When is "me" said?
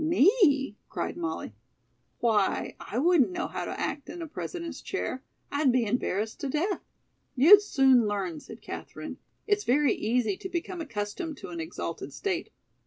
0.03-0.75